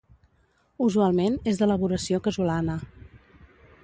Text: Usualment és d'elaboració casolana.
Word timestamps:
Usualment 0.85 1.37
és 1.51 1.59
d'elaboració 1.61 2.21
casolana. 2.29 2.79